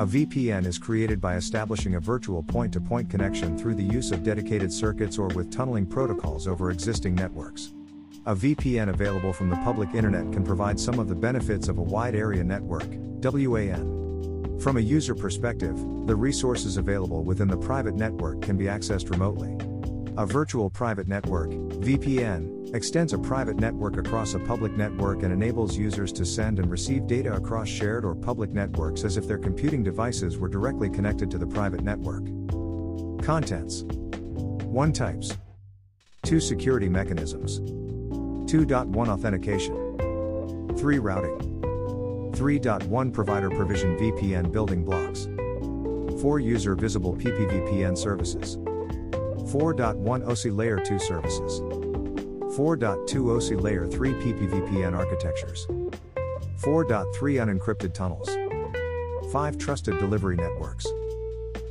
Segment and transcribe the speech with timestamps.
[0.00, 4.12] A VPN is created by establishing a virtual point to point connection through the use
[4.12, 7.74] of dedicated circuits or with tunneling protocols over existing networks.
[8.24, 11.82] A VPN available from the public internet can provide some of the benefits of a
[11.82, 12.88] wide area network,
[13.22, 14.58] WAN.
[14.58, 15.76] From a user perspective,
[16.06, 19.54] the resources available within the private network can be accessed remotely.
[20.20, 25.78] A virtual private network, VPN, extends a private network across a public network and enables
[25.78, 29.82] users to send and receive data across shared or public networks as if their computing
[29.82, 32.26] devices were directly connected to the private network.
[33.24, 33.84] Contents.
[33.84, 35.38] 1 Types.
[36.24, 37.60] 2 Security mechanisms.
[37.60, 40.76] 2.1 Authentication.
[40.76, 41.38] 3 Routing.
[42.32, 45.28] 3.1 Provider provision VPN building blocks.
[46.20, 48.58] 4 User visible PPVPN services
[49.50, 51.60] 4.1 OSI Layer 2 services
[52.50, 55.66] 4.2 OSI Layer 3 PPVPN architectures.
[56.58, 58.28] 4.3 unencrypted tunnels.
[59.32, 60.86] 5 trusted delivery networks.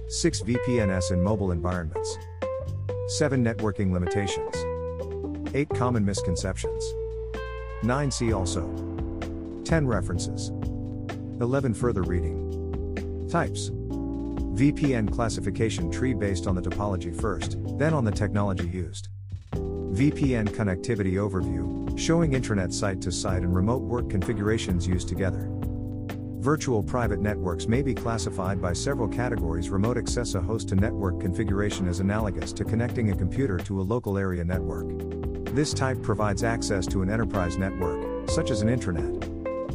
[0.07, 2.17] 6 VPNs in mobile environments.
[3.07, 4.55] 7 networking limitations.
[5.53, 6.93] 8 common misconceptions.
[7.83, 8.61] 9 see also.
[9.65, 10.49] 10 references.
[11.41, 13.27] 11 further reading.
[13.29, 13.71] Types.
[14.59, 19.07] VPN classification tree based on the topology first, then on the technology used.
[19.53, 25.47] VPN Connectivity Overview, showing intranet site to site and remote work configurations used together.
[26.41, 29.69] Virtual private networks may be classified by several categories.
[29.69, 33.81] Remote access a host to network configuration is analogous to connecting a computer to a
[33.81, 34.89] local area network.
[35.55, 39.28] This type provides access to an enterprise network, such as an intranet.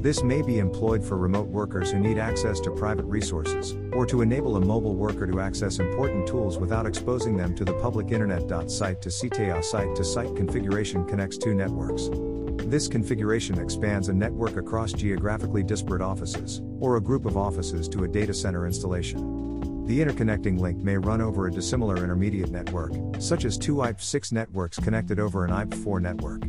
[0.04, 4.20] This may be employed for remote workers who need access to private resources, or to
[4.20, 8.70] enable a mobile worker to access important tools without exposing them to the public internet.
[8.70, 12.10] Site to CTA site to site configuration connects two networks.
[12.68, 18.04] This configuration expands a network across geographically disparate offices, or a group of offices to
[18.04, 19.86] a data center installation.
[19.86, 24.78] The interconnecting link may run over a dissimilar intermediate network, such as two IP6 networks
[24.78, 26.42] connected over an IP4 network.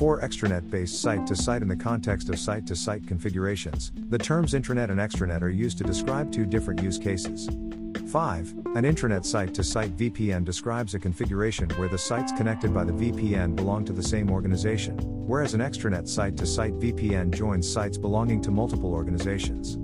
[0.00, 4.16] For extranet based site to site in the context of site to site configurations, the
[4.16, 7.48] terms intranet and extranet are used to describe two different use cases.
[7.48, 8.54] 5.
[8.76, 12.94] An intranet site to site VPN describes a configuration where the sites connected by the
[12.94, 14.96] VPN belong to the same organization,
[15.26, 19.76] whereas an extranet site to site VPN joins sites belonging to multiple organizations.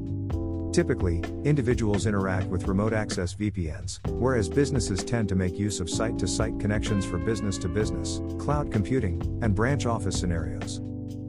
[0.76, 6.18] Typically, individuals interact with remote access VPNs, whereas businesses tend to make use of site
[6.18, 10.82] to site connections for business to business, cloud computing, and branch office scenarios.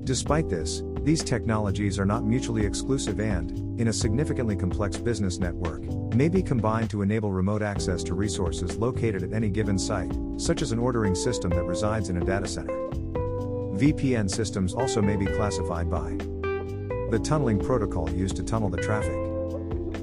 [0.03, 5.81] Despite this, these technologies are not mutually exclusive and, in a significantly complex business network,
[6.13, 10.61] may be combined to enable remote access to resources located at any given site, such
[10.61, 12.73] as an ordering system that resides in a data center.
[13.79, 16.17] VPN systems also may be classified by
[17.11, 19.26] the tunneling protocol used to tunnel the traffic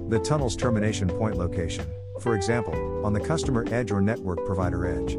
[0.09, 1.87] the tunnel's termination point location,
[2.21, 5.15] for example, on the customer edge or network provider edge.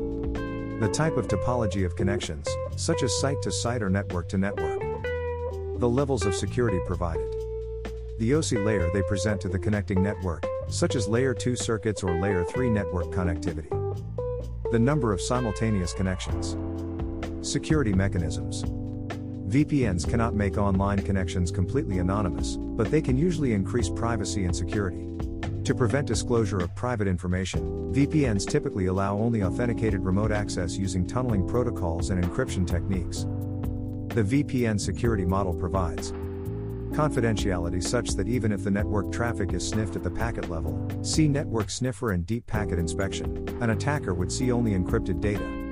[0.79, 4.79] The type of topology of connections, such as site to site or network to network.
[5.79, 7.29] The levels of security provided.
[8.19, 12.19] The OSI layer they present to the connecting network, such as layer 2 circuits or
[12.21, 13.69] layer 3 network connectivity.
[14.71, 16.55] The number of simultaneous connections.
[17.41, 18.63] Security mechanisms.
[19.47, 25.05] VPNs cannot make online connections completely anonymous, but they can usually increase privacy and security.
[25.65, 31.47] To prevent disclosure of private information, VPNs typically allow only authenticated remote access using tunneling
[31.47, 33.25] protocols and encryption techniques.
[34.15, 36.11] The VPN security model provides
[36.91, 41.27] confidentiality such that even if the network traffic is sniffed at the packet level, see
[41.27, 45.64] network sniffer and deep packet inspection, an attacker would see only encrypted data.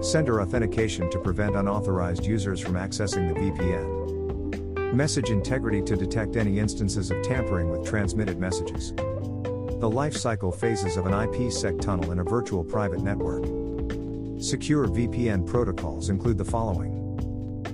[0.00, 4.94] Sender authentication to prevent unauthorized users from accessing the VPN.
[4.94, 8.94] Message integrity to detect any instances of tampering with transmitted messages.
[8.94, 13.44] The life cycle phases of an IPsec tunnel in a virtual private network.
[14.42, 16.96] Secure VPN protocols include the following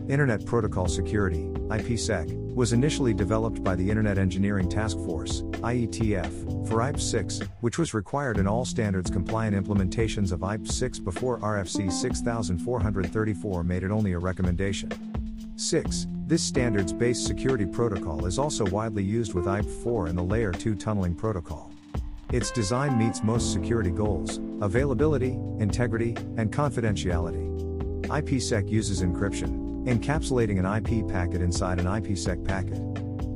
[0.08, 6.78] Internet Protocol Security, IPsec, was initially developed by the Internet Engineering Task Force, IETF, for
[6.78, 13.82] IP6, which was required in all standards compliant implementations of IP6 before RFC 6434 made
[13.82, 14.90] it only a recommendation.
[15.56, 16.06] 6.
[16.26, 20.76] This standards based security protocol is also widely used with IP4 and the Layer 2
[20.76, 21.70] tunneling protocol.
[22.32, 27.44] Its design meets most security goals availability, integrity, and confidentiality.
[28.06, 32.80] IPsec uses encryption, Encapsulating an IP packet inside an IPsec packet.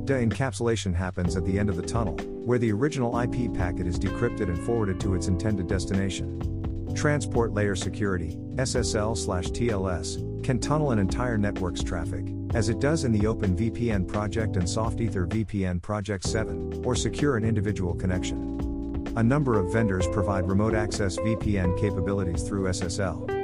[0.05, 4.49] De-encapsulation happens at the end of the tunnel, where the original IP packet is decrypted
[4.49, 6.93] and forwarded to its intended destination.
[6.93, 13.19] Transport Layer Security, SSL/TLS, can tunnel an entire network's traffic, as it does in the
[13.19, 19.13] OpenVPN project and SoftEther VPN Project 7, or secure an individual connection.
[19.15, 23.40] A number of vendors provide remote access VPN capabilities through SSL.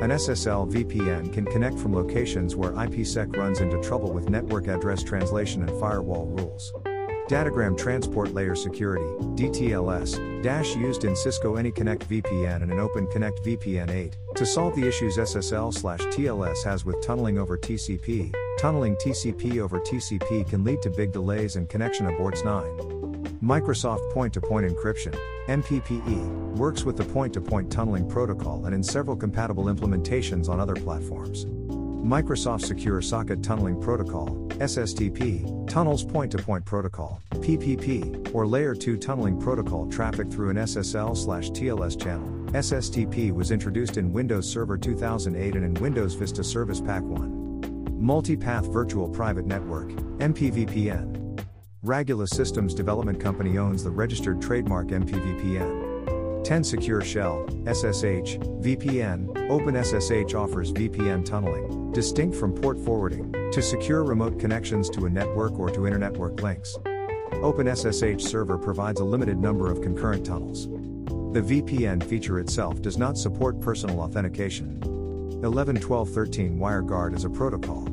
[0.00, 5.02] An SSL VPN can connect from locations where IPsec runs into trouble with network address
[5.02, 6.72] translation and firewall rules.
[7.28, 9.04] Datagram Transport Layer Security,
[9.34, 14.86] DTLS, Dash used in Cisco AnyConnect VPN and an OpenConnect VPN 8, to solve the
[14.86, 18.32] issues SSL/TLS has with tunneling over TCP.
[18.56, 22.97] Tunneling TCP over TCP can lead to big delays and connection aborts 9.
[23.42, 30.48] Microsoft Point-to-Point Encryption, MPPE, works with the point-to-point tunneling protocol and in several compatible implementations
[30.48, 31.44] on other platforms.
[31.44, 38.96] Microsoft Secure Socket Tunneling Protocol, SSTP, tunnels point to point protocol, PPP, or Layer 2
[38.96, 42.28] tunneling protocol traffic through an SSL/TLS channel.
[42.52, 48.00] SSTP was introduced in Windows Server 2008 and in Windows Vista Service Pack 1.
[48.00, 51.14] Multipath Virtual Private Network, MPVPN.
[51.84, 56.42] Ragula Systems Development Company owns the registered trademark MPVPN.
[56.44, 64.02] 10 Secure Shell, SSH, VPN, OpenSSH offers VPN tunneling, distinct from port forwarding, to secure
[64.02, 66.76] remote connections to a network or to internetwork links.
[67.34, 70.66] OpenSSH server provides a limited number of concurrent tunnels.
[71.32, 74.80] The VPN feature itself does not support personal authentication.
[75.42, 77.86] 11.12.13 WireGuard is a protocol.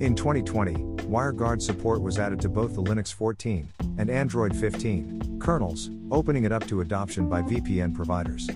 [0.00, 5.88] In 2020, WireGuard support was added to both the Linux 14 and Android 15 kernels,
[6.10, 8.50] opening it up to adoption by VPN providers.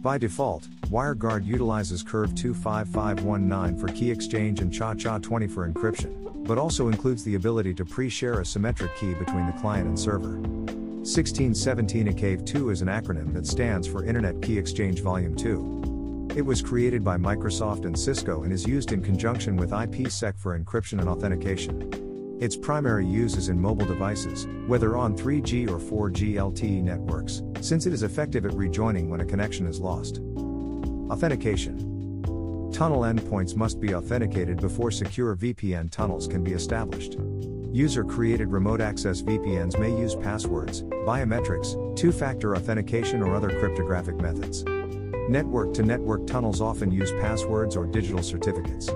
[0.00, 6.88] By default, WireGuard utilizes Curve 25519 for key exchange and ChaCha20 for encryption, but also
[6.88, 10.38] includes the ability to pre-share a symmetric key between the client and server.
[11.00, 15.89] 1617 IKEv2 is an acronym that stands for Internet Key Exchange Volume 2.
[16.36, 20.56] It was created by Microsoft and Cisco and is used in conjunction with IPsec for
[20.56, 22.38] encryption and authentication.
[22.40, 25.78] Its primary use is in mobile devices, whether on 3G or
[26.10, 30.18] 4G LTE networks, since it is effective at rejoining when a connection is lost.
[31.10, 31.78] Authentication
[32.72, 37.16] Tunnel endpoints must be authenticated before secure VPN tunnels can be established.
[37.72, 44.14] User created remote access VPNs may use passwords, biometrics, two factor authentication, or other cryptographic
[44.16, 44.64] methods.
[45.30, 48.90] Network to network tunnels often use passwords or digital certificates.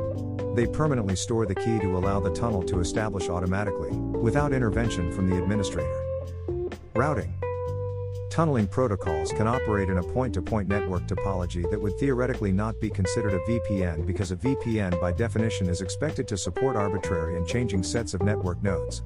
[0.57, 5.31] They permanently store the key to allow the tunnel to establish automatically, without intervention from
[5.31, 5.97] the administrator.
[6.97, 7.33] Routing
[8.31, 12.81] Tunneling protocols can operate in a point to point network topology that would theoretically not
[12.81, 17.47] be considered a VPN because a VPN by definition is expected to support arbitrary and
[17.47, 19.05] changing sets of network nodes.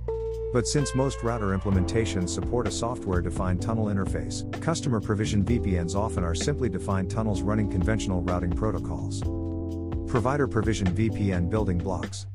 [0.51, 6.25] But since most router implementations support a software defined tunnel interface, customer provision VPNs often
[6.25, 9.21] are simply defined tunnels running conventional routing protocols.
[10.11, 12.27] Provider provision VPN building blocks.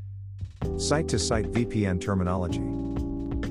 [0.77, 2.61] Site to site VPN terminology.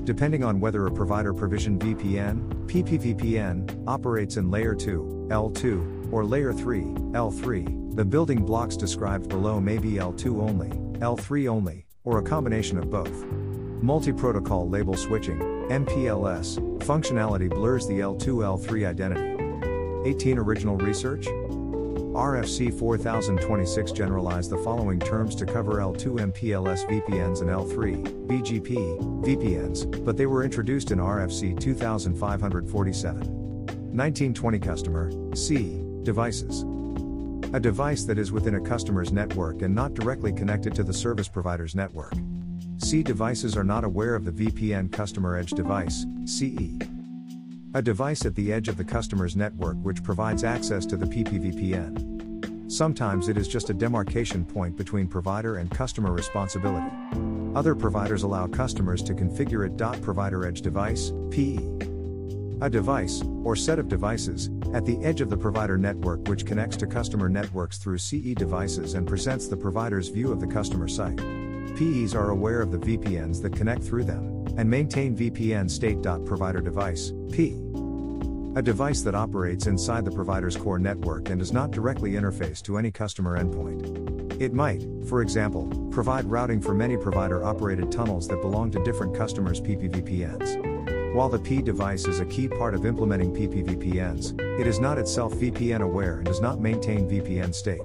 [0.05, 6.53] Depending on whether a provider provision VPN, PPVPN, operates in Layer 2, L2, or Layer
[6.53, 10.69] 3, L3, the building blocks described below may be L2 only,
[10.99, 13.25] L3 only, or a combination of both.
[13.83, 20.09] Multi protocol label switching, MPLS, functionality blurs the L2 L3 identity.
[20.09, 21.25] 18 Original research?
[21.25, 30.05] RFC 4026 generalized the following terms to cover L2 MPLS VPNs and L3 BGP VPNs,
[30.05, 33.17] but they were introduced in RFC 2547.
[33.17, 36.63] 1920 Customer C devices.
[37.53, 41.27] A device that is within a customer's network and not directly connected to the service
[41.27, 42.13] provider's network.
[42.83, 46.77] C devices are not aware of the VPN customer edge device, CE.
[47.75, 52.69] A device at the edge of the customer's network which provides access to the PPVPN.
[52.69, 56.91] Sometimes it is just a demarcation point between provider and customer responsibility.
[57.55, 60.01] Other providers allow customers to configure it.
[60.01, 61.57] Provider Edge Device, PE.
[62.61, 66.75] A device, or set of devices, at the edge of the provider network which connects
[66.77, 71.21] to customer networks through CE devices and presents the provider's view of the customer site.
[71.75, 76.03] PEs are aware of the VPNs that connect through them, and maintain VPN state.
[76.25, 77.59] Provider device, P.
[78.55, 82.77] A device that operates inside the provider's core network and does not directly interface to
[82.77, 84.39] any customer endpoint.
[84.39, 89.15] It might, for example, provide routing for many provider operated tunnels that belong to different
[89.15, 91.15] customers' PPVPNs.
[91.15, 95.33] While the P device is a key part of implementing PPVPNs, it is not itself
[95.33, 97.81] VPN aware and does not maintain VPN state.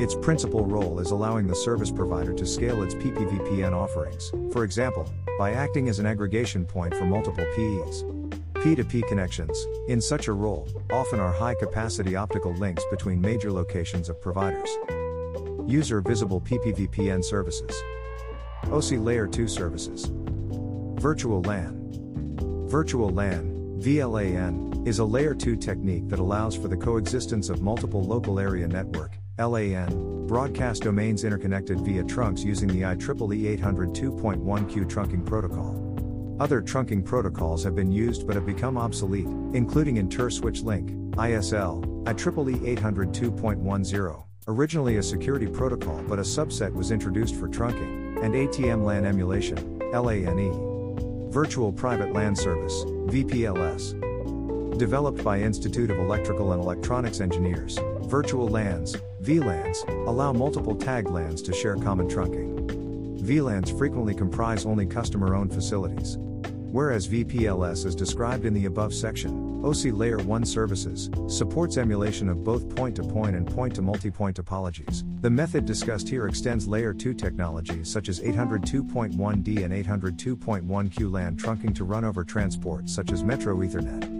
[0.00, 5.08] Its principal role is allowing the service provider to scale its PPVPN offerings, for example,
[5.38, 8.04] by acting as an aggregation point for multiple PEs.
[8.54, 14.08] P2P connections, in such a role, often are high capacity optical links between major locations
[14.08, 14.70] of providers.
[15.66, 17.74] User visible PPVPN services.
[18.64, 20.10] OSI Layer 2 services.
[21.00, 22.66] Virtual LAN.
[22.68, 28.02] Virtual LAN, VLAN, is a Layer 2 technique that allows for the coexistence of multiple
[28.02, 36.36] local area network, LAN, broadcast domains interconnected via trunks using the IEEE 802.1q trunking protocol.
[36.38, 41.84] Other trunking protocols have been used but have become obsolete, including Inter Switch Link, ISL,
[42.04, 48.84] IEEE 802.10, originally a security protocol but a subset was introduced for trunking, and ATM
[48.84, 51.30] LAN emulation, LANE.
[51.32, 53.98] Virtual Private LAN Service, VPLS.
[54.78, 61.40] Developed by Institute of Electrical and Electronics Engineers, virtual LANs, VLANs, allow multiple tagged LANs
[61.40, 62.54] to share common trunking.
[63.22, 66.18] VLANs frequently comprise only customer owned facilities.
[66.74, 72.44] Whereas VPLS as described in the above section, OSI Layer 1 services, supports emulation of
[72.44, 75.04] both point to point and point to multipoint topologies.
[75.22, 81.74] The method discussed here extends Layer 2 technologies such as 802.1d and 802.1q LAN trunking
[81.76, 84.13] to run over transport such as Metro Ethernet.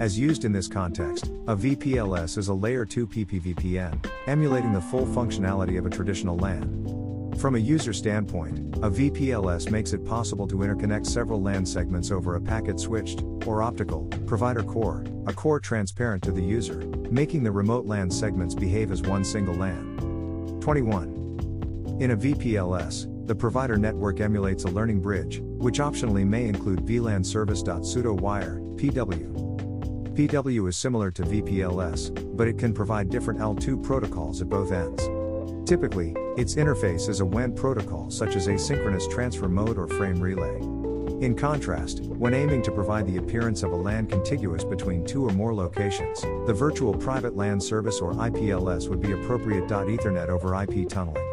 [0.00, 5.06] As used in this context, a VPLS is a Layer 2 PPVPN, emulating the full
[5.06, 7.32] functionality of a traditional LAN.
[7.38, 12.34] From a user standpoint, a VPLS makes it possible to interconnect several LAN segments over
[12.34, 16.78] a packet switched, or optical, provider core, a core transparent to the user,
[17.10, 20.58] making the remote LAN segments behave as one single LAN.
[20.60, 21.98] 21.
[22.00, 27.24] In a VPLS, the provider network emulates a learning bridge, which optionally may include VLAN
[27.24, 29.43] service.pseudo wire, PW.
[30.14, 35.02] PW is similar to VPLS, but it can provide different L2 protocols at both ends.
[35.68, 40.60] Typically, its interface is a WAN protocol such as asynchronous transfer mode or frame relay.
[41.24, 45.32] In contrast, when aiming to provide the appearance of a LAN contiguous between two or
[45.32, 49.66] more locations, the virtual private LAN service or IPLS would be appropriate.
[49.66, 51.26] Ethernet over IP tunneling.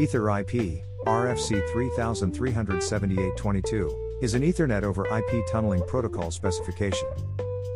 [0.00, 7.06] Ether IP, RFC 337822, is an Ethernet over IP tunneling protocol specification.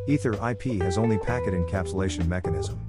[0.09, 2.81] Ether IP has only packet encapsulation mechanism.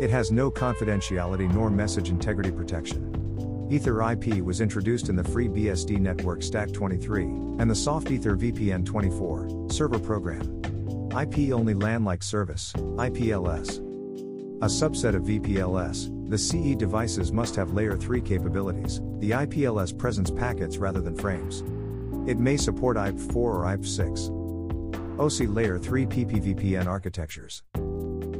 [0.00, 3.68] It has no confidentiality nor message integrity protection.
[3.70, 9.68] Ether IP was introduced in the FreeBSD network Stack 23 and the SoftEther VPN 24
[9.70, 10.62] server program.
[11.12, 13.76] IP only LAN like service, IPLS.
[14.62, 20.30] A subset of VPLS, the CE devices must have layer 3 capabilities, the IPLS presents
[20.30, 21.62] packets rather than frames.
[22.26, 24.35] It may support IP4 or IP6.
[25.16, 27.62] OSI Layer 3 PPVPN architectures.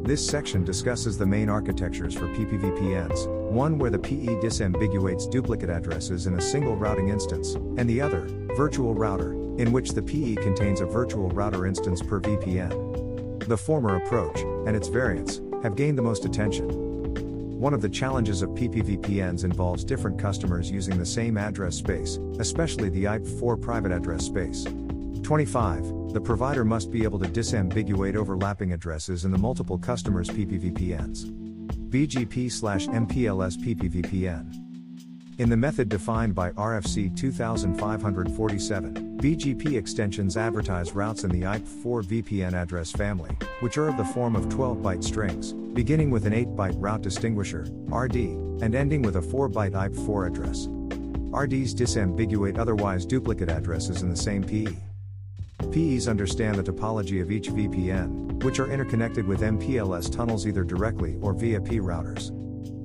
[0.04, 6.26] This section discusses the main architectures for PPVPNs, one where the PE disambiguates duplicate addresses
[6.26, 10.83] in a single routing instance, and the other, virtual router, in which the PE contains
[10.83, 13.49] a virtual router instance per VPN.
[13.49, 16.68] The former approach, and its variants, have gained the most attention.
[17.59, 22.90] One of the challenges of PPVPNs involves different customers using the same address space, especially
[22.90, 24.66] the IP4 private address space.
[25.23, 26.06] 25.
[26.16, 31.26] The provider must be able to disambiguate overlapping addresses in the multiple customers' PPVPNs.
[31.90, 34.50] BGP slash MPLS PPVPN.
[35.38, 42.54] In the method defined by RFC 2547, BGP extensions advertise routes in the IP4 VPN
[42.54, 46.49] address family, which are of the form of 12 byte strings, beginning with an 8
[46.56, 48.16] byte route distinguisher, RD,
[48.62, 50.66] and ending with a 4 byte IP4 address.
[51.37, 54.75] RDs disambiguate otherwise duplicate addresses in the same PE.
[55.73, 61.16] PEs understand the topology of each VPN, which are interconnected with MPLS tunnels either directly
[61.20, 62.30] or via P routers.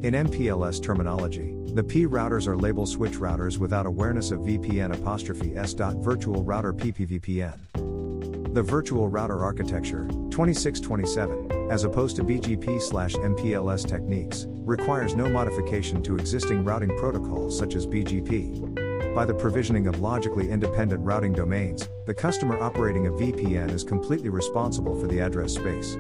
[0.04, 5.56] In MPLS terminology, the P routers are label switch routers without awareness of VPN apostrophe
[5.56, 5.74] s.
[5.74, 8.54] Virtual router PPVPN.
[8.54, 16.04] The virtual router architecture, 2627, as opposed to BGP slash MPLS techniques, requires no modification
[16.04, 18.81] to existing routing protocols such as BGP.
[19.14, 24.30] By the provisioning of logically independent routing domains, the customer operating a VPN is completely
[24.30, 25.96] responsible for the address space.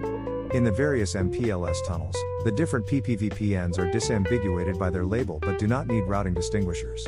[0.53, 2.15] In the various MPLS tunnels,
[2.45, 7.05] the different PPVPNs are disambiguated by their label but do not need routing distinguishers.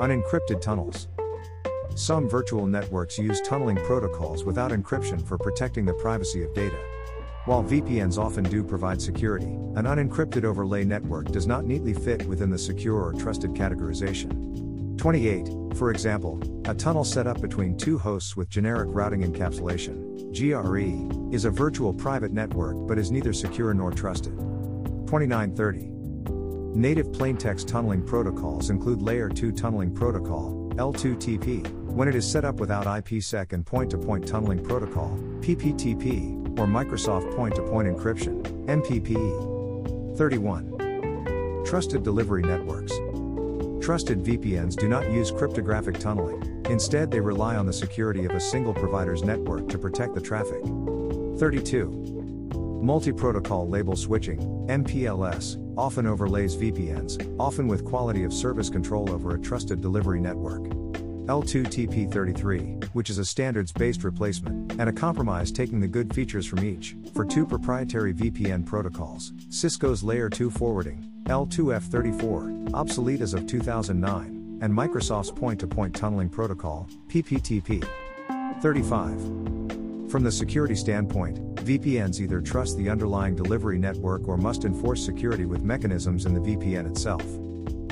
[0.00, 1.08] Unencrypted tunnels.
[1.94, 6.78] Some virtual networks use tunneling protocols without encryption for protecting the privacy of data.
[7.44, 12.48] While VPNs often do provide security, an unencrypted overlay network does not neatly fit within
[12.48, 14.51] the secure or trusted categorization.
[15.02, 19.98] 28, for example, a tunnel set up between two hosts with generic routing encapsulation,
[20.32, 24.36] GRE, is a virtual private network but is neither secure nor trusted.
[25.08, 25.88] 2930.
[26.78, 32.60] Native plaintext tunneling protocols include Layer 2 Tunneling Protocol, L2TP, when it is set up
[32.60, 38.40] without IPsec and point to point tunneling protocol, PPTP, or Microsoft point to point encryption,
[38.66, 40.16] MPPE.
[40.16, 41.64] 31.
[41.66, 42.92] Trusted Delivery Networks.
[43.82, 48.38] Trusted VPNs do not use cryptographic tunneling, instead, they rely on the security of a
[48.38, 50.62] single provider's network to protect the traffic.
[51.40, 51.90] 32.
[52.80, 59.34] Multi protocol label switching, MPLS, often overlays VPNs, often with quality of service control over
[59.34, 60.62] a trusted delivery network.
[61.26, 66.64] L2TP33, which is a standards based replacement, and a compromise taking the good features from
[66.64, 74.58] each, for two proprietary VPN protocols Cisco's Layer 2 forwarding, L2F34, obsolete as of 2009,
[74.60, 77.86] and Microsoft's point to point tunneling protocol, PPTP.
[78.60, 79.20] 35.
[80.10, 85.44] From the security standpoint, VPNs either trust the underlying delivery network or must enforce security
[85.44, 87.24] with mechanisms in the VPN itself.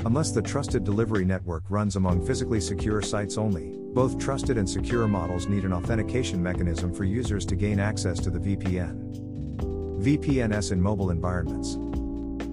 [0.05, 5.07] Unless the trusted delivery network runs among physically secure sites only, both trusted and secure
[5.07, 9.61] models need an authentication mechanism for users to gain access to the VPN.
[10.01, 11.77] VPNs in mobile environments.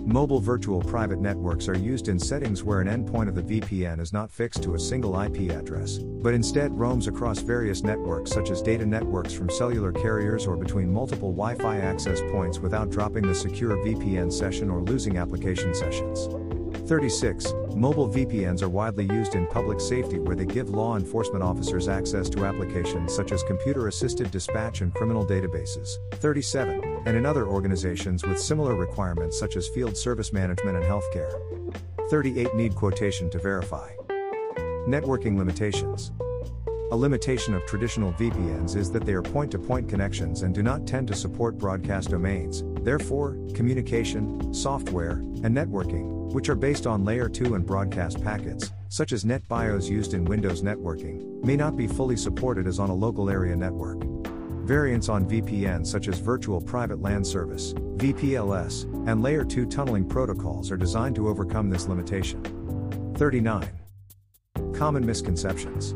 [0.07, 4.13] Mobile virtual private networks are used in settings where an endpoint of the VPN is
[4.13, 8.61] not fixed to a single IP address, but instead roams across various networks such as
[8.61, 13.35] data networks from cellular carriers or between multiple Wi Fi access points without dropping the
[13.35, 16.29] secure VPN session or losing application sessions.
[16.87, 17.51] 36.
[17.75, 22.29] Mobile VPNs are widely used in public safety where they give law enforcement officers access
[22.29, 25.97] to applications such as computer assisted dispatch and criminal databases.
[26.13, 26.86] 37.
[27.07, 31.39] And in other organizations with similar requirements such as field service management and healthcare.
[32.09, 32.53] 38.
[32.53, 33.89] Need quotation to verify.
[34.89, 36.11] Networking limitations.
[36.91, 40.61] A limitation of traditional VPNs is that they are point to point connections and do
[40.61, 42.65] not tend to support broadcast domains.
[42.81, 45.11] Therefore, communication, software,
[45.43, 50.13] and networking, which are based on Layer 2 and broadcast packets, such as NetBIOS used
[50.13, 54.03] in Windows networking, may not be fully supported as on a local area network.
[54.67, 60.71] Variants on VPN such as Virtual Private LAN Service, VPLS, and Layer 2 tunneling protocols
[60.71, 62.43] are designed to overcome this limitation.
[63.15, 63.65] 39.
[64.73, 65.91] Common misconceptions.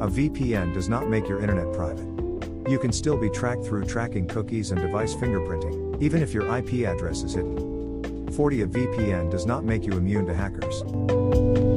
[0.00, 2.08] A VPN does not make your internet private.
[2.70, 6.88] You can still be tracked through tracking cookies and device fingerprinting, even if your IP
[6.88, 8.32] address is hidden.
[8.32, 11.73] 40 A VPN does not make you immune to hackers.